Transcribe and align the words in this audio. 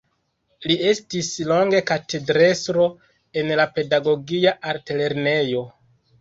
Li 0.69 0.77
estis 0.91 1.27
longe 1.51 1.81
katedrestro 1.91 2.87
en 3.43 3.53
la 3.61 3.67
Pedagogia 3.77 4.55
Altlernejo. 4.73 5.63